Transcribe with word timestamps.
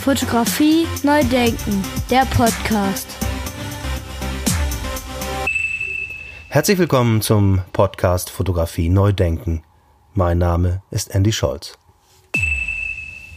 Fotografie 0.00 0.86
neu 1.02 1.22
denken, 1.24 1.84
der 2.08 2.24
Podcast. 2.24 3.06
Herzlich 6.48 6.78
willkommen 6.78 7.20
zum 7.20 7.60
Podcast 7.74 8.30
Fotografie 8.30 8.88
neu 8.88 9.12
denken. 9.12 9.62
Mein 10.14 10.38
Name 10.38 10.80
ist 10.90 11.14
Andy 11.14 11.32
Scholz. 11.32 11.76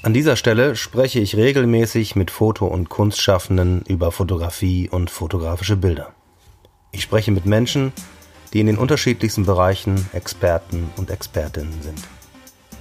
An 0.03 0.13
dieser 0.13 0.37
Stelle 0.37 0.77
spreche 0.77 1.19
ich 1.19 1.35
regelmäßig 1.35 2.15
mit 2.15 2.31
Foto- 2.31 2.67
und 2.67 2.87
Kunstschaffenden 2.87 3.81
über 3.89 4.13
Fotografie 4.13 4.87
und 4.87 5.09
fotografische 5.09 5.75
Bilder. 5.75 6.13
Ich 6.93 7.01
spreche 7.01 7.31
mit 7.31 7.45
Menschen, 7.45 7.91
die 8.53 8.61
in 8.61 8.67
den 8.67 8.77
unterschiedlichsten 8.77 9.45
Bereichen 9.45 10.09
Experten 10.13 10.89
und 10.95 11.09
Expertinnen 11.09 11.81
sind. 11.81 11.99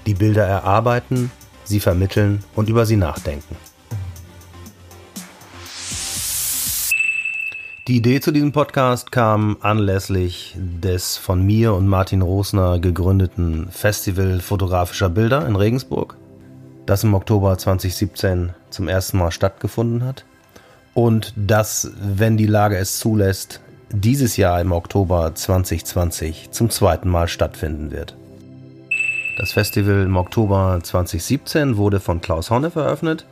Die 0.07 0.15
Bilder 0.15 0.47
erarbeiten, 0.47 1.33
sie 1.65 1.81
vermitteln 1.81 2.45
und 2.55 2.69
über 2.69 2.87
sie 2.87 2.97
nachdenken. 2.97 3.57
Die 7.89 7.97
Idee 7.97 8.21
zu 8.21 8.31
diesem 8.31 8.53
Podcast 8.53 9.11
kam 9.11 9.57
anlässlich 9.61 10.55
des 10.57 11.17
von 11.17 11.45
mir 11.45 11.75
und 11.75 11.89
Martin 11.89 12.23
Rosner 12.23 12.79
gegründeten 12.79 13.69
Festival 13.73 14.39
fotografischer 14.39 15.09
Bilder 15.09 15.45
in 15.49 15.57
Regensburg, 15.57 16.17
das 16.87 17.03
im 17.03 17.13
Oktober 17.13 17.59
2017 17.59 18.51
zum 18.71 18.87
ersten 18.87 19.19
Mal 19.19 19.33
stattgefunden 19.33 20.05
hat 20.05 20.25
und 20.95 21.35
das, 21.35 21.91
wenn 22.01 22.37
die 22.37 22.47
Lage 22.47 22.77
es 22.77 23.01
zulässt, 23.01 23.61
dieses 23.91 24.37
Jahr 24.37 24.61
im 24.61 24.71
Oktober 24.71 25.35
2020 25.35 26.53
zum 26.53 26.71
zweiten 26.71 27.09
Mal 27.09 27.27
stattfinden 27.27 27.91
wird. 27.91 28.17
Das 29.39 29.53
Festival 29.53 30.03
im 30.03 30.17
Oktober 30.17 30.79
2017 30.83 31.79
wurde 31.79 32.01
von 32.01 32.21
Klaus 32.21 32.51
Honne 32.51 32.71
eröffnet 32.75 33.25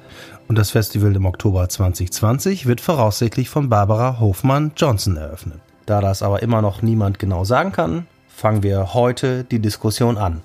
und 0.48 0.56
das 0.56 0.70
Festival 0.70 1.14
im 1.14 1.26
Oktober 1.26 1.68
2020 1.68 2.64
wird 2.64 2.80
voraussichtlich 2.80 3.50
von 3.50 3.68
Barbara 3.68 4.18
Hofmann-Johnson 4.18 5.18
eröffnet. 5.18 5.60
Da 5.84 6.00
das 6.00 6.22
aber 6.22 6.42
immer 6.42 6.62
noch 6.62 6.80
niemand 6.80 7.18
genau 7.18 7.44
sagen 7.44 7.72
kann, 7.72 8.06
fangen 8.28 8.62
wir 8.62 8.94
heute 8.94 9.44
die 9.44 9.58
Diskussion 9.58 10.16
an 10.16 10.40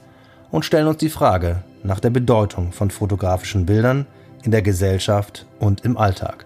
und 0.52 0.65
stellen 0.65 0.88
uns 0.88 0.97
die 0.97 1.09
Frage 1.09 1.63
nach 1.83 2.02
der 2.02 2.09
Bedeutung 2.09 2.73
von 2.73 2.91
fotografischen 2.91 3.65
Bildern 3.65 4.08
in 4.43 4.52
der 4.52 4.61
Gesellschaft 4.61 5.45
und 5.59 5.85
im 5.85 5.97
Alltag. 5.97 6.45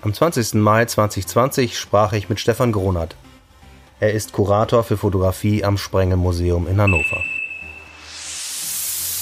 Am 0.00 0.14
20. 0.14 0.54
Mai 0.54 0.86
2020 0.86 1.78
sprach 1.78 2.14
ich 2.14 2.30
mit 2.30 2.40
Stefan 2.40 2.72
Gronert. 2.72 3.16
Er 4.00 4.12
ist 4.12 4.32
Kurator 4.32 4.84
für 4.84 4.96
Fotografie 4.96 5.64
am 5.64 5.76
Sprengel 5.76 6.16
Museum 6.16 6.68
in 6.68 6.80
Hannover. 6.80 7.20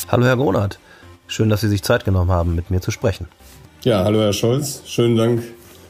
Hallo 0.09 0.27
Herr 0.27 0.37
Gronert. 0.37 0.79
Schön, 1.27 1.49
dass 1.49 1.63
Sie 1.63 1.69
sich 1.69 1.83
Zeit 1.83 2.05
genommen 2.05 2.31
haben, 2.31 2.55
mit 2.55 2.71
mir 2.71 2.83
zu 2.83 2.91
sprechen. 2.91 3.27
Ja, 3.85 4.05
hallo 4.05 4.21
Herr 4.21 4.35
Scholz. 4.35 4.83
Schönen 4.85 5.17
Dank 5.17 5.43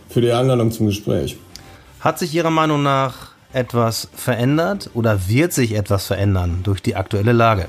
für 0.08 0.20
die 0.20 0.30
Einladung 0.30 0.70
zum 0.70 0.86
Gespräch. 0.86 1.36
Hat 1.98 2.20
sich 2.20 2.32
Ihrer 2.32 2.50
Meinung 2.50 2.84
nach 2.84 3.32
etwas 3.52 4.08
verändert 4.14 4.90
oder 4.94 5.28
wird 5.28 5.52
sich 5.52 5.74
etwas 5.74 6.06
verändern 6.06 6.60
durch 6.62 6.80
die 6.80 6.94
aktuelle 6.94 7.32
Lage? 7.32 7.66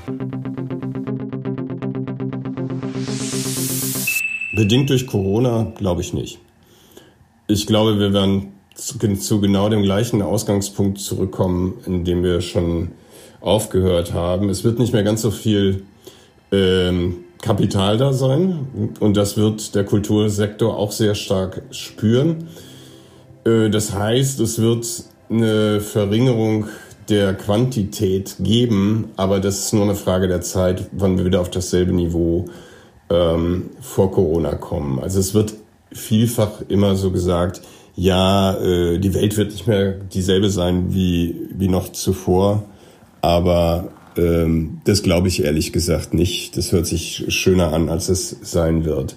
Bedingt 4.52 4.88
durch 4.88 5.08
Corona 5.08 5.72
glaube 5.76 6.00
ich 6.00 6.14
nicht. 6.14 6.38
Ich 7.48 7.66
glaube, 7.66 7.98
wir 7.98 8.12
werden 8.12 8.52
zu, 8.78 8.98
zu, 9.16 9.40
genau 9.40 9.68
dem 9.68 9.82
gleichen 9.82 10.22
Ausgangspunkt 10.22 11.00
zurückkommen, 11.00 11.74
in 11.84 12.04
dem 12.04 12.22
wir 12.22 12.40
schon 12.40 12.92
aufgehört 13.40 14.14
haben. 14.14 14.48
Es 14.48 14.64
wird 14.64 14.78
nicht 14.78 14.92
mehr 14.92 15.02
ganz 15.02 15.22
so 15.22 15.30
viel 15.30 15.82
ähm, 16.52 17.24
Kapital 17.42 17.98
da 17.98 18.12
sein 18.12 18.94
und 19.00 19.16
das 19.16 19.36
wird 19.36 19.74
der 19.74 19.84
Kultursektor 19.84 20.76
auch 20.76 20.92
sehr 20.92 21.14
stark 21.14 21.62
spüren. 21.70 22.48
Äh, 23.44 23.68
das 23.68 23.92
heißt, 23.92 24.40
es 24.40 24.60
wird 24.60 24.86
eine 25.28 25.80
Verringerung 25.80 26.68
der 27.08 27.34
Quantität 27.34 28.36
geben, 28.38 29.10
aber 29.16 29.40
das 29.40 29.58
ist 29.58 29.72
nur 29.72 29.84
eine 29.84 29.94
Frage 29.94 30.28
der 30.28 30.40
Zeit, 30.40 30.88
wann 30.92 31.18
wir 31.18 31.24
wieder 31.24 31.40
auf 31.40 31.50
dasselbe 31.50 31.92
Niveau 31.92 32.46
ähm, 33.10 33.70
vor 33.80 34.12
Corona 34.12 34.54
kommen. 34.54 35.00
Also 35.00 35.18
es 35.18 35.34
wird 35.34 35.54
vielfach 35.90 36.62
immer 36.68 36.94
so 36.94 37.10
gesagt, 37.10 37.62
ja, 37.98 38.54
äh, 38.54 38.98
die 39.00 39.12
Welt 39.12 39.36
wird 39.36 39.50
nicht 39.50 39.66
mehr 39.66 39.90
dieselbe 39.92 40.50
sein 40.50 40.94
wie, 40.94 41.34
wie 41.50 41.66
noch 41.66 41.90
zuvor, 41.90 42.62
aber 43.22 43.88
ähm, 44.16 44.80
das 44.84 45.02
glaube 45.02 45.26
ich 45.26 45.42
ehrlich 45.42 45.72
gesagt 45.72 46.14
nicht. 46.14 46.56
Das 46.56 46.70
hört 46.70 46.86
sich 46.86 47.24
schöner 47.26 47.72
an, 47.72 47.88
als 47.88 48.08
es 48.08 48.36
sein 48.40 48.84
wird. 48.84 49.16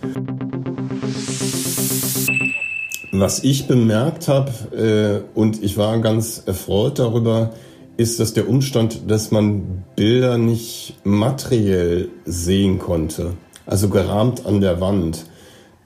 Was 3.12 3.44
ich 3.44 3.68
bemerkt 3.68 4.28
habe, 4.28 4.52
äh, 4.75 5.40
und 5.40 5.62
ich 5.62 5.78
war 5.78 6.00
ganz 6.00 6.41
erfreut 6.47 6.97
darüber, 6.97 7.52
ist, 7.97 8.20
dass 8.20 8.34
der 8.34 8.50
Umstand, 8.50 9.12
dass 9.12 9.30
man 9.30 9.84
Bilder 9.96 10.40
nicht 10.40 10.96
materiell 11.03 12.09
sehen 12.25 12.80
konnte, 12.80 13.34
also 13.68 13.90
gerahmt 13.90 14.47
an 14.47 14.59
der 14.59 14.81
Wand, 14.81 15.25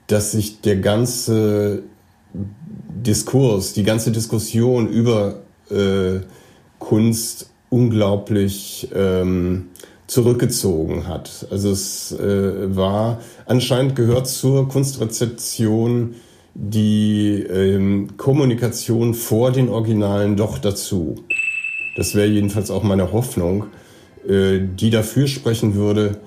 dass 0.06 0.32
sich 0.32 0.62
der 0.62 0.76
ganze 0.76 1.82
Diskurs, 3.06 3.72
die 3.72 3.82
ganze 3.82 4.10
Diskussion 4.10 4.88
über 4.88 5.42
äh, 5.70 6.20
Kunst 6.78 7.50
unglaublich 7.70 8.88
ähm, 8.94 9.68
zurückgezogen 10.06 11.08
hat. 11.08 11.46
Also 11.50 11.70
es 11.70 12.12
äh, 12.12 12.76
war 12.76 13.20
anscheinend 13.46 13.96
gehört 13.96 14.28
zur 14.28 14.68
Kunstrezeption 14.68 16.14
die 16.54 17.42
ähm, 17.42 18.16
Kommunikation 18.16 19.14
vor 19.14 19.52
den 19.52 19.68
Originalen 19.68 20.36
doch 20.36 20.58
dazu. 20.58 21.16
Das 21.96 22.14
wäre 22.14 22.28
jedenfalls 22.28 22.70
auch 22.70 22.82
meine 22.82 23.12
Hoffnung, 23.12 23.66
äh, 24.26 24.60
die 24.60 24.90
dafür 24.90 25.26
sprechen 25.26 25.74
würde, 25.74 26.20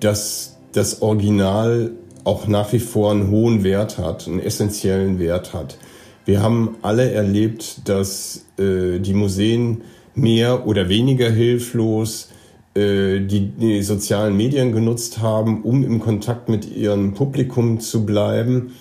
dass 0.00 0.58
das 0.72 1.02
Original 1.02 1.92
auch 2.24 2.46
nach 2.46 2.72
wie 2.72 2.78
vor 2.78 3.12
einen 3.12 3.30
hohen 3.30 3.64
Wert 3.64 3.98
hat, 3.98 4.26
einen 4.26 4.40
essentiellen 4.40 5.18
Wert 5.18 5.52
hat. 5.54 5.76
Wir 6.24 6.42
haben 6.42 6.76
alle 6.82 7.10
erlebt, 7.10 7.88
dass 7.88 8.46
äh, 8.58 8.98
die 8.98 9.12
Museen 9.12 9.82
mehr 10.14 10.66
oder 10.66 10.88
weniger 10.88 11.30
hilflos 11.30 12.30
äh, 12.74 13.20
die, 13.20 13.48
die 13.48 13.82
sozialen 13.82 14.36
Medien 14.36 14.72
genutzt 14.72 15.20
haben, 15.20 15.62
um 15.62 15.84
im 15.84 16.00
Kontakt 16.00 16.48
mit 16.48 16.70
ihrem 16.74 17.14
Publikum 17.14 17.80
zu 17.80 18.06
bleiben. 18.06 18.72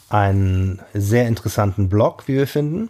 einen 0.09 0.79
sehr 0.94 1.27
interessanten 1.29 1.88
Blog, 1.88 2.27
wie 2.27 2.33
wir 2.33 2.47
finden. 2.47 2.89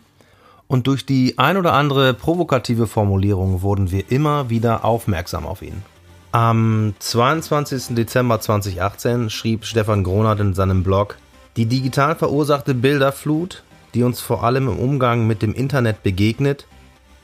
Und 0.67 0.87
durch 0.87 1.05
die 1.05 1.37
ein 1.37 1.57
oder 1.57 1.73
andere 1.73 2.13
provokative 2.13 2.87
Formulierung 2.87 3.61
wurden 3.61 3.91
wir 3.91 4.11
immer 4.11 4.49
wieder 4.49 4.83
aufmerksam 4.83 5.45
auf 5.45 5.61
ihn. 5.61 5.83
Am 6.31 6.93
22. 6.99 7.95
Dezember 7.95 8.39
2018 8.39 9.29
schrieb 9.29 9.65
Stefan 9.65 10.03
Gronert 10.03 10.39
in 10.39 10.53
seinem 10.53 10.83
Blog, 10.83 11.17
die 11.55 11.65
digital 11.65 12.15
verursachte 12.15 12.73
Bilderflut 12.73 13.63
die 13.93 14.03
uns 14.03 14.21
vor 14.21 14.43
allem 14.43 14.67
im 14.67 14.77
Umgang 14.77 15.25
mit 15.25 15.41
dem 15.41 15.53
Internet 15.53 16.03
begegnet, 16.03 16.67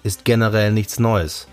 ist 0.02 0.26
generell 0.26 0.72
nichts 0.72 1.00
Neues, 1.00 1.48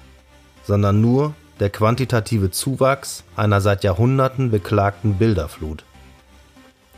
sondern 0.65 1.01
nur 1.01 1.35
der 1.59 1.71
quantitative 1.71 2.51
Zuwachs 2.51 3.23
einer 3.37 3.61
seit 3.61 3.85
Jahrhunderten 3.85 4.51
beklagten 4.51 5.15
Bilderflut. 5.19 5.85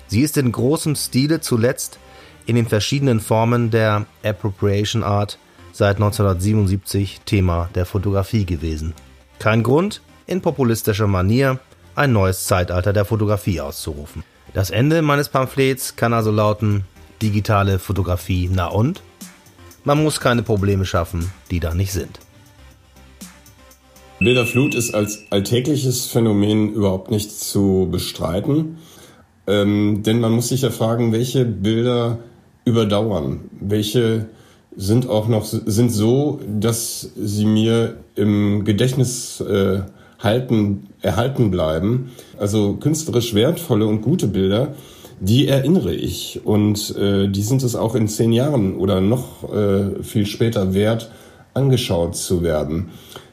Sie 0.07 0.21
ist 0.21 0.37
in 0.37 0.53
großem 0.53 0.95
Stile 0.95 1.41
zuletzt 1.41 1.99
in 2.47 2.57
den 2.57 2.67
verschiedenen 2.67 3.21
Formen 3.21 3.71
der 3.71 4.07
Appropriation 4.23 5.03
Art 5.03 5.39
seit 5.73 5.97
1977 5.97 7.21
Thema 7.25 7.69
der 7.75 7.87
Fotografie 7.87 8.45
gewesen. 8.45 8.95
Kein 9.39 9.63
Grund, 9.63 10.03
in 10.27 10.41
populistischer 10.41 11.07
Manier 11.07 11.59
ein 11.95 12.13
neues 12.13 12.45
Zeitalter 12.47 12.93
der 12.93 13.05
Fotografie 13.05 13.61
auszurufen. 13.61 14.25
Das 14.55 14.71
Ende 14.71 15.03
meines 15.03 15.29
Pamphlets 15.29 15.97
kann 15.97 16.13
also 16.13 16.31
lauten, 16.31 16.85
digitale 17.21 17.79
Fotografie 17.79 18.51
na 18.53 18.67
und? 18.67 19.03
Man 19.85 20.03
muss 20.03 20.21
keine 20.21 20.43
Probleme 20.43 20.85
schaffen, 20.85 21.31
die 21.51 21.61
da 21.61 21.75
nicht 21.75 21.93
sind. 21.93 22.21
Bilderflut 24.21 24.75
ist 24.75 24.95
als 24.95 25.25
alltägliches 25.31 26.07
Phänomen 26.07 26.73
überhaupt 26.73 27.11
nicht 27.11 27.33
zu 27.33 27.89
bestreiten. 27.91 28.79
Ähm, 29.47 30.03
denn 30.05 30.21
man 30.21 30.33
muss 30.33 30.49
sich 30.49 30.63
ja 30.63 30.71
fragen, 30.71 31.13
welche 31.13 31.45
Bilder 31.45 32.19
überdauern, 32.65 33.41
welche 33.61 34.27
sind 34.77 35.09
auch 35.09 35.29
noch 35.29 35.45
sind 35.45 35.91
so, 35.91 36.41
dass 36.59 37.11
sie 37.17 37.45
mir 37.45 37.99
im 38.15 38.65
Gedächtnis 38.65 39.41
äh, 39.41 39.81
halten, 40.19 40.89
erhalten 41.03 41.51
bleiben. 41.51 42.11
Also 42.39 42.75
künstlerisch 42.75 43.35
wertvolle 43.35 43.87
und 43.87 44.03
gute 44.03 44.29
Bilder, 44.29 44.75
die 45.21 45.47
erinnere 45.47 45.95
ich 45.95 46.41
und 46.45 46.97
äh, 46.97 47.29
die 47.29 47.43
sind 47.43 47.63
es 47.63 47.77
auch 47.77 47.95
in 47.95 48.09
zehn 48.09 48.33
Jahren 48.33 48.77
oder 48.77 49.01
noch 49.01 49.53
äh, 49.53 50.03
viel 50.03 50.27
später 50.27 50.75
wert, 50.75 51.11
angeschaut 51.55 52.17
zu 52.17 52.43
werden. 52.43 52.91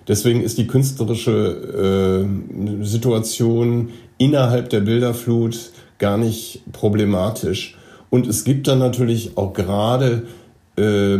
Deswegen 0.07 0.41
ist 0.41 0.57
die 0.57 0.67
künstlerische 0.67 2.27
äh, 2.27 2.85
Situation 2.85 3.89
innerhalb 4.17 4.69
der 4.69 4.81
Bilderflut 4.81 5.71
gar 5.99 6.17
nicht 6.17 6.61
problematisch. 6.73 7.77
Und 8.09 8.27
es 8.27 8.43
gibt 8.43 8.67
dann 8.67 8.79
natürlich 8.79 9.37
auch 9.37 9.53
gerade 9.53 10.27
äh, 10.75 11.19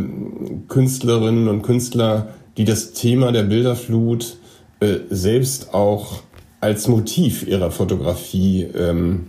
Künstlerinnen 0.68 1.48
und 1.48 1.62
Künstler, 1.62 2.30
die 2.58 2.66
das 2.66 2.94
Thema 2.94 3.32
der 3.32 3.44
Bilderflut 3.44 4.38
äh, 4.80 4.98
selbst 5.10 5.74
auch 5.74 6.22
als 6.62 6.88
Motiv 6.88 7.48
ihrer 7.48 7.72
Fotografie 7.72 8.64
ähm, 8.64 9.28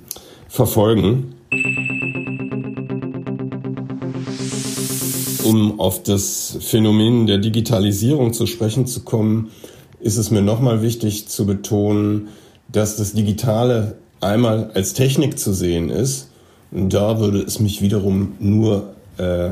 verfolgen. 0.49 1.35
Um 5.45 5.81
auf 5.81 6.03
das 6.03 6.59
Phänomen 6.61 7.27
der 7.27 7.39
Digitalisierung 7.39 8.33
zu 8.33 8.47
sprechen 8.47 8.87
zu 8.87 9.01
kommen, 9.01 9.51
ist 10.01 10.17
es 10.17 10.31
mir 10.31 10.43
nochmal 10.43 10.83
wichtig 10.83 11.29
zu 11.29 11.47
betonen, 11.47 12.29
dass 12.71 12.97
das 12.97 13.13
Digitale 13.13 13.97
einmal 14.21 14.71
als 14.75 14.93
Technik 14.93 15.39
zu 15.39 15.53
sehen 15.53 15.91
ist. 15.91 16.30
Da 16.71 17.19
würde 17.19 17.41
es 17.41 17.61
mich 17.61 17.83
wiederum 17.83 18.33
nur 18.39 18.95
äh, 19.19 19.51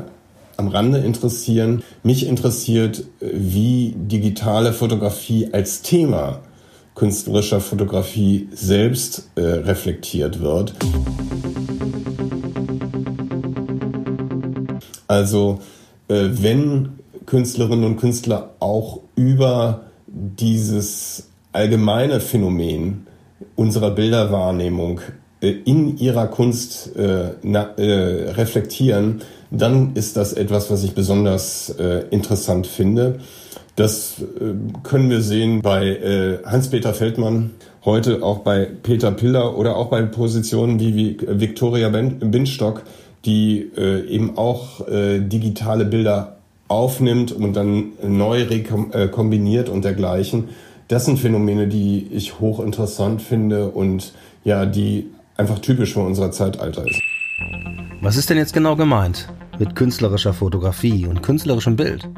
am 0.57 0.69
Rande 0.69 0.99
interessieren. 0.99 1.83
Mich 2.03 2.27
interessiert, 2.27 3.05
wie 3.21 3.95
digitale 3.97 4.73
Fotografie 4.73 5.49
als 5.53 5.83
Thema 5.83 6.41
künstlerischer 6.99 7.61
Fotografie 7.61 8.49
selbst 8.53 9.31
äh, 9.37 9.41
reflektiert 9.41 10.41
wird. 10.41 10.75
Also 15.07 15.61
äh, 16.09 16.29
wenn 16.33 16.99
Künstlerinnen 17.25 17.85
und 17.85 17.97
Künstler 17.99 18.55
auch 18.59 19.01
über 19.15 19.83
dieses 20.07 21.29
allgemeine 21.53 22.21
Phänomen 22.21 23.07
unserer 23.55 23.93
Bilderwahrnehmung 23.93 24.99
äh, 24.99 25.03
in 25.47 25.99
ihrer 25.99 26.27
Kunst 26.27 26.97
äh, 26.97 27.31
na, 27.43 27.71
äh, 27.77 28.31
reflektieren, 28.31 29.23
dann 29.51 29.95
ist 29.95 30.17
das 30.17 30.33
etwas, 30.33 30.71
was 30.71 30.85
ich 30.85 30.95
besonders 30.95 31.71
äh, 31.79 32.05
interessant 32.11 32.67
finde. 32.67 33.21
Das 33.77 34.17
äh, 34.21 34.55
können 34.83 35.11
wir 35.11 35.21
sehen 35.21 35.63
bei 35.63 35.87
äh, 35.87 36.39
Hans-Peter 36.45 36.93
Feldmann, 36.93 37.51
heute 37.85 38.23
auch 38.23 38.39
bei 38.39 38.69
Peter 38.83 39.13
Piller 39.13 39.57
oder 39.57 39.77
auch 39.77 39.87
bei 39.87 40.03
Positionen 40.03 40.81
wie, 40.81 40.97
wie 40.97 41.19
Victoria 41.21 41.89
Bindstock, 41.89 42.83
die 43.25 43.71
äh, 43.77 44.07
eben 44.09 44.37
auch 44.37 44.89
äh, 44.89 45.21
digitale 45.21 45.85
Bilder 45.85 46.39
aufnimmt 46.67 47.33
und 47.33 47.55
dann 47.55 47.93
neu 48.03 48.43
rekombiniert 48.43 49.69
und 49.69 49.85
dergleichen. 49.85 50.49
Das 50.89 51.05
sind 51.05 51.19
Phänomene, 51.19 51.69
die 51.69 52.09
ich 52.11 52.41
hochinteressant 52.41 53.23
finde 53.23 53.69
und 53.69 54.13
ja, 54.45 54.67
die 54.67 55.11
einfach 55.39 55.61
typisch 55.61 55.95
für 55.95 56.01
unser 56.01 56.31
Zeitalter 56.31 56.87
ist. 56.87 57.01
Was 58.03 58.17
ist 58.17 58.29
denn 58.29 58.37
jetzt 58.37 58.53
genau 58.53 58.77
gemeint 58.77 59.29
mit 59.59 59.75
künstlerischer 59.75 60.35
Fotografie 60.35 61.07
und 61.07 61.23
künstlerischem 61.23 61.77
Bild? 61.77 62.09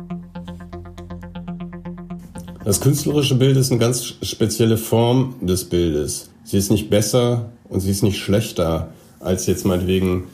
Das 2.65 2.81
künstlerische 2.81 3.37
Bild 3.37 3.57
ist 3.57 3.71
eine 3.71 3.81
ganz 3.81 4.15
spezielle 4.23 4.77
Form 4.77 5.35
des 5.41 5.65
Bildes. 5.65 6.31
Sie 6.45 6.59
ist 6.59 6.71
nicht 6.71 6.91
besser 6.91 7.51
und 7.69 7.81
sie 7.81 7.91
ist 7.91 8.03
nicht 8.03 8.19
schlechter 8.19 8.93
als 9.21 9.47
jetzt 9.47 9.65
meinetwegen 9.65 10.25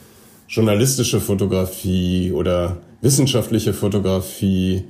journalistische 0.49 1.21
Fotografie 1.21 2.33
oder 2.33 2.79
wissenschaftliche 3.00 3.73
Fotografie 3.73 4.85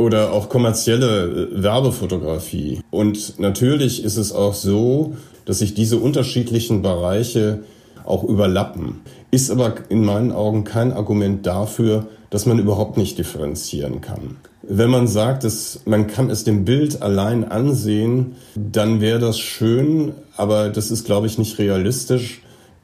oder 0.00 0.32
auch 0.32 0.48
kommerzielle 0.48 1.50
äh, 1.52 1.62
Werbefotografie. 1.62 2.80
Und 2.90 3.38
natürlich 3.38 4.02
ist 4.02 4.16
es 4.16 4.32
auch 4.32 4.54
so, 4.54 5.14
dass 5.44 5.58
sich 5.58 5.74
diese 5.74 5.98
unterschiedlichen 5.98 6.80
Bereiche 6.80 7.60
auch 8.06 8.24
überlappen. 8.24 9.00
Ist 9.30 9.50
aber 9.50 9.74
in 9.90 10.04
meinen 10.04 10.32
Augen 10.32 10.64
kein 10.64 10.92
Argument 10.92 11.46
dafür, 11.46 12.06
dass 12.30 12.46
man 12.46 12.58
überhaupt 12.58 12.96
nicht 12.96 13.18
differenzieren 13.18 14.00
kann. 14.00 14.38
Wenn 14.62 14.88
man 14.90 15.06
sagt, 15.06 15.44
dass 15.44 15.80
man 15.84 16.06
kann 16.06 16.30
es 16.30 16.44
dem 16.44 16.64
Bild 16.64 17.02
allein 17.02 17.44
ansehen, 17.44 18.36
dann 18.54 19.00
wäre 19.00 19.18
das 19.18 19.38
schön, 19.38 20.12
aber 20.36 20.70
das 20.70 20.90
ist, 20.90 21.04
glaube 21.04 21.26
ich, 21.26 21.38
nicht 21.38 21.58
realistisch. 21.58 22.42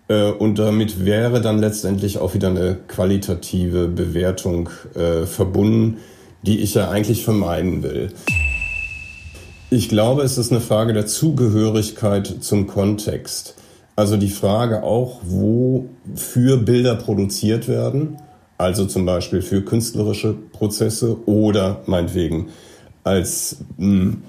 Äh, 0.09 0.33
und 0.33 0.59
damit 0.59 1.05
wäre 1.05 1.41
dann 1.41 1.59
letztendlich 1.59 2.19
auch 2.19 2.35
wieder 2.35 2.49
eine 2.49 2.77
qualitative 2.89 3.89
Bewertung 3.89 4.69
äh, 4.95 5.25
verbunden, 5.25 5.97
die 6.47 6.61
ich 6.61 6.75
ja 6.75 6.89
eigentlich 6.89 7.25
vermeiden 7.25 7.83
will. 7.83 8.13
Ich 9.69 9.89
glaube, 9.89 10.23
es 10.23 10.39
ist 10.39 10.53
eine 10.53 10.61
Frage 10.61 10.93
der 10.93 11.07
Zugehörigkeit 11.07 12.37
zum 12.41 12.69
Kontext. 12.69 13.57
Also 13.97 14.17
die 14.17 14.29
Frage 14.29 14.83
auch, 14.83 15.21
wofür 15.25 16.59
Bilder 16.59 16.95
produziert 16.95 17.67
werden, 17.67 18.19
also 18.59 18.87
zum 18.87 19.07
Beispiel 19.07 19.43
für 19.43 19.63
künstlerische 19.63 20.35
Prozesse 20.53 21.17
oder 21.27 21.83
meinetwegen 21.87 22.49
als 23.05 23.57
hm, 23.79 24.23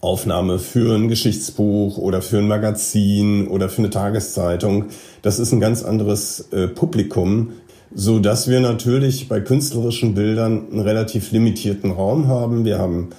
Aufnahme 0.00 0.58
für 0.58 0.94
ein 0.94 1.08
Geschichtsbuch 1.08 1.98
oder 1.98 2.22
für 2.22 2.38
ein 2.38 2.48
Magazin 2.48 3.48
oder 3.48 3.68
für 3.68 3.78
eine 3.78 3.90
Tageszeitung. 3.90 4.86
Das 5.22 5.38
ist 5.38 5.52
ein 5.52 5.60
ganz 5.60 5.82
anderes 5.82 6.48
äh, 6.52 6.68
Publikum, 6.68 7.52
so 7.94 8.18
dass 8.18 8.48
wir 8.48 8.60
natürlich 8.60 9.28
bei 9.28 9.40
künstlerischen 9.40 10.14
Bildern 10.14 10.70
einen 10.70 10.80
relativ 10.80 11.30
limitierten 11.32 11.92
Raum 11.92 12.28
haben. 12.28 12.64
Wir 12.64 12.78
haben 12.78 13.10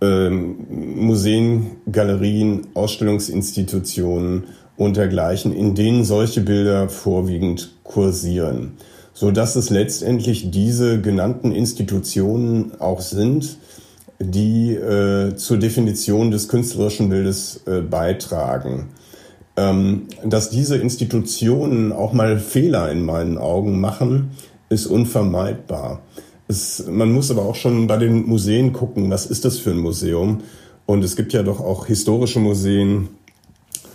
ähm, 0.00 0.66
Museen, 0.96 1.72
Galerien, 1.90 2.68
Ausstellungsinstitutionen 2.74 4.44
und 4.76 4.96
dergleichen, 4.96 5.52
in 5.52 5.74
denen 5.74 6.04
solche 6.04 6.40
Bilder 6.40 6.88
vorwiegend 6.88 7.74
kursieren, 7.82 8.74
so 9.12 9.30
dass 9.30 9.56
es 9.56 9.70
letztendlich 9.70 10.50
diese 10.50 11.00
genannten 11.00 11.52
Institutionen 11.52 12.80
auch 12.80 13.00
sind, 13.00 13.58
die 14.20 14.74
äh, 14.74 15.34
zur 15.36 15.58
Definition 15.58 16.30
des 16.30 16.48
künstlerischen 16.48 17.08
Bildes 17.08 17.62
äh, 17.66 17.80
beitragen. 17.80 18.88
Ähm, 19.58 20.02
dass 20.24 20.50
diese 20.50 20.76
Institutionen 20.76 21.90
auch 21.90 22.12
mal 22.12 22.38
Fehler 22.38 22.92
in 22.92 23.04
meinen 23.04 23.38
Augen 23.38 23.80
machen, 23.80 24.30
ist 24.68 24.86
unvermeidbar. 24.86 26.00
Es, 26.46 26.86
man 26.88 27.10
muss 27.10 27.32
aber 27.32 27.42
auch 27.42 27.56
schon 27.56 27.88
bei 27.88 27.96
den 27.96 28.24
Museen 28.24 28.72
gucken, 28.72 29.10
was 29.10 29.26
ist 29.26 29.44
das 29.44 29.58
für 29.58 29.70
ein 29.70 29.78
Museum? 29.78 30.42
Und 30.86 31.02
es 31.02 31.16
gibt 31.16 31.32
ja 31.32 31.42
doch 31.42 31.58
auch 31.58 31.86
historische 31.86 32.38
Museen, 32.38 33.08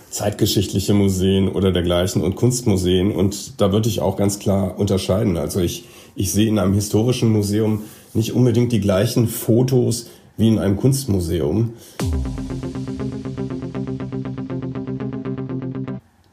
zeitgeschichtliche 0.09 0.93
Museen 0.93 1.47
oder 1.47 1.71
dergleichen 1.71 2.21
und 2.21 2.35
Kunstmuseen. 2.35 3.13
Und 3.13 3.61
da 3.61 3.71
würde 3.71 3.87
ich 3.87 4.01
auch 4.01 4.17
ganz 4.17 4.39
klar 4.39 4.77
unterscheiden. 4.77 5.37
Also 5.37 5.61
ich, 5.61 5.85
ich 6.15 6.33
sehe 6.33 6.49
in 6.49 6.59
einem 6.59 6.73
historischen 6.73 7.31
Museum 7.31 7.83
nicht 8.13 8.33
unbedingt 8.33 8.73
die 8.73 8.81
gleichen 8.81 9.29
Fotos 9.29 10.09
wie 10.35 10.49
in 10.49 10.59
einem 10.59 10.75
Kunstmuseum. 10.75 11.71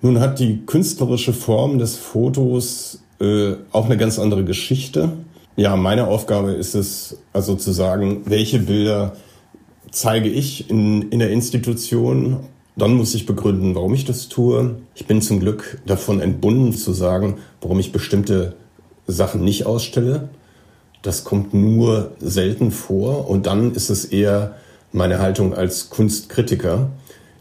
Nun 0.03 0.21
hat 0.21 0.39
die 0.39 0.65
künstlerische 0.65 1.33
Form 1.33 1.79
des 1.79 1.97
Fotos 1.97 3.03
äh, 3.21 3.53
auch 3.71 3.85
eine 3.85 3.99
ganz 3.99 4.19
andere 4.19 4.45
Geschichte. 4.45 5.13
Ja, 5.57 5.77
meine 5.77 6.07
Aufgabe 6.07 6.53
ist 6.53 6.75
es, 6.75 7.19
also 7.35 7.55
zu 7.55 7.73
sagen, 7.73 8.23
welche 8.25 8.61
Bilder 8.61 9.17
zeige 9.91 10.29
ich 10.31 10.71
in, 10.71 11.11
in 11.11 11.19
der 11.19 11.31
Institution. 11.31 12.39
Dann 12.77 12.95
muss 12.95 13.15
ich 13.15 13.27
begründen, 13.27 13.75
warum 13.75 13.93
ich 13.93 14.07
das 14.07 14.29
tue. 14.29 14.77
Ich 14.95 15.07
bin 15.07 15.21
zum 15.21 15.41
Glück 15.41 15.83
davon 15.85 16.21
entbunden 16.21 16.73
zu 16.73 16.93
sagen, 16.93 17.37
warum 17.61 17.79
ich 17.79 17.93
bestimmte 17.93 18.55
Sachen 19.07 19.45
nicht 19.45 19.67
ausstelle. 19.67 20.31
Das 21.03 21.25
kommt 21.25 21.53
nur 21.53 22.13
selten 22.21 22.71
vor 22.71 23.29
und 23.29 23.47
dann 23.47 23.75
ist 23.75 23.91
es 23.91 24.07
eher 24.07 24.55
meine 24.93 25.19
Haltung 25.19 25.53
als 25.53 25.91
Kunstkritiker, 25.91 26.91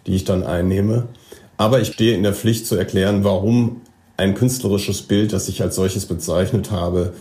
die 0.08 0.16
ich 0.16 0.26
dann 0.26 0.44
einnehme. 0.44 1.08
Aber 1.60 1.82
ich 1.82 1.90
stehe 1.90 2.16
in 2.16 2.24
der 2.24 2.34
Pflicht 2.34 2.66
zu 2.66 2.78
erklären, 2.78 3.26
warum 3.26 3.82
ein 4.16 4.34
künstlerisches 4.34 5.02
Bild, 5.02 5.34
das 5.34 5.50
ich 5.50 5.62
als 5.62 5.76
solches 5.76 6.06
bezeichnet 6.06 6.72
habe, 6.72 7.14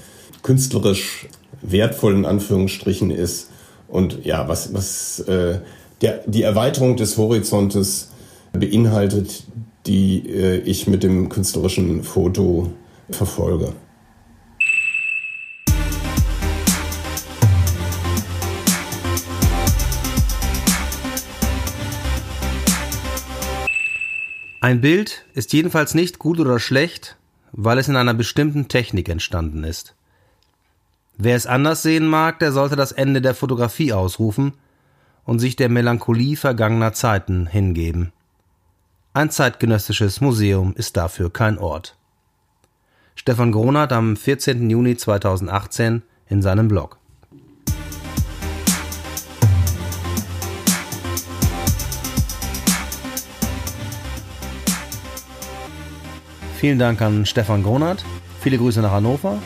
künstlerisch 0.44 1.26
wertvoll 1.60 2.14
in 2.14 2.24
Anführungsstrichen 2.24 3.10
ist 3.10 3.50
und 3.88 4.24
ja, 4.24 4.46
was, 4.46 4.72
was 4.72 5.18
äh, 5.26 5.58
der, 6.02 6.22
die 6.26 6.42
Erweiterung 6.42 6.96
des 6.96 7.18
Horizontes 7.18 8.12
beinhaltet, 8.52 9.42
die 9.86 10.30
äh, 10.30 10.58
ich 10.58 10.86
mit 10.86 11.02
dem 11.02 11.30
künstlerischen 11.30 12.04
Foto 12.04 12.70
verfolge. 13.10 13.72
Ein 24.60 24.80
Bild 24.80 25.24
ist 25.34 25.52
jedenfalls 25.52 25.94
nicht 25.94 26.18
gut 26.18 26.40
oder 26.40 26.58
schlecht, 26.58 27.16
weil 27.52 27.78
es 27.78 27.86
in 27.86 27.94
einer 27.94 28.14
bestimmten 28.14 28.66
Technik 28.66 29.08
entstanden 29.08 29.62
ist. 29.62 29.94
Wer 31.16 31.36
es 31.36 31.46
anders 31.46 31.82
sehen 31.82 32.08
mag, 32.08 32.40
der 32.40 32.50
sollte 32.50 32.74
das 32.74 32.90
Ende 32.90 33.20
der 33.20 33.36
Fotografie 33.36 33.92
ausrufen 33.92 34.54
und 35.24 35.38
sich 35.38 35.54
der 35.54 35.68
Melancholie 35.68 36.36
vergangener 36.36 36.92
Zeiten 36.92 37.46
hingeben. 37.46 38.12
Ein 39.14 39.30
zeitgenössisches 39.30 40.20
Museum 40.20 40.74
ist 40.76 40.96
dafür 40.96 41.32
kein 41.32 41.58
Ort. 41.58 41.96
Stefan 43.14 43.52
Gronert 43.52 43.92
am 43.92 44.16
14. 44.16 44.68
Juni 44.70 44.96
2018 44.96 46.02
in 46.28 46.42
seinem 46.42 46.68
Blog. 46.68 46.98
Vielen 56.58 56.80
Dank 56.80 57.00
an 57.02 57.24
Stefan 57.24 57.62
Gronert. 57.62 58.04
Viele 58.40 58.58
Grüße 58.58 58.80
nach 58.80 58.90
Hannover. 58.90 59.40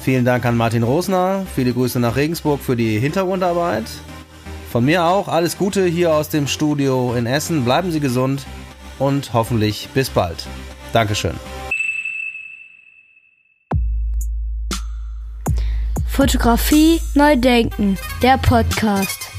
Vielen 0.00 0.24
Dank 0.24 0.44
an 0.44 0.56
Martin 0.56 0.84
Rosner. 0.84 1.44
Viele 1.56 1.72
Grüße 1.72 1.98
nach 1.98 2.14
Regensburg 2.14 2.60
für 2.60 2.76
die 2.76 3.00
Hintergrundarbeit. 3.00 3.82
Von 4.70 4.84
mir 4.84 5.04
auch 5.04 5.26
alles 5.26 5.58
Gute 5.58 5.84
hier 5.86 6.14
aus 6.14 6.28
dem 6.28 6.46
Studio 6.46 7.14
in 7.14 7.26
Essen. 7.26 7.64
Bleiben 7.64 7.90
Sie 7.90 7.98
gesund 7.98 8.46
und 9.00 9.32
hoffentlich 9.32 9.88
bis 9.92 10.08
bald. 10.08 10.46
Dankeschön. 10.92 11.34
Fotografie 16.06 17.00
neu 17.14 17.34
denken, 17.36 17.98
der 18.22 18.38
Podcast. 18.38 19.32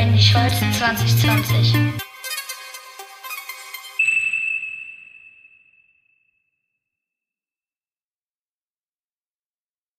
Studio 0.00 0.06
Andy 0.06 0.18
Scholz 0.18 0.60
2020. 0.60 1.99